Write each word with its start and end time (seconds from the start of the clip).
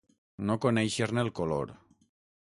No 0.51 0.55
conèixer-ne 0.63 1.21
el 1.23 1.29
color. 1.41 1.75